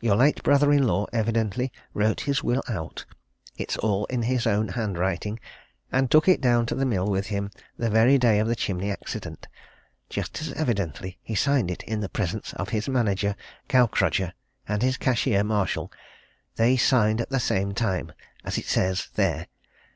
[0.00, 3.06] Your late brother in law evidently wrote his will out
[3.56, 5.38] it's all in his own handwriting
[5.92, 8.90] and took it down to the Mill with him the very day of the chimney
[8.90, 9.46] accident.
[10.10, 13.36] Just as evidently he signed it in the presence of his manager,
[13.68, 14.32] Gaukrodger,
[14.66, 15.92] and his cashier, Marshall
[16.56, 18.10] they signed at the same time,
[18.44, 19.46] as it says, there.